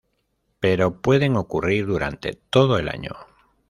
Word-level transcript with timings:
Pero 0.59 0.99
pueden 0.99 1.35
ocurrir 1.35 1.85
durante 1.85 2.33
todo 2.33 2.79
el 2.79 2.89
año. 2.89 3.11